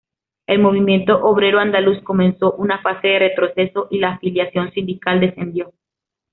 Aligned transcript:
El 0.47 0.57
movimiento 0.57 1.23
obrero 1.23 1.59
andaluz 1.59 2.01
comenzó 2.01 2.53
una 2.53 2.81
fase 2.81 3.07
de 3.07 3.19
retroceso, 3.19 3.87
y 3.91 3.99
la 3.99 4.13
afiliación 4.13 4.71
sindical 4.73 5.19
descendió. 5.19 5.73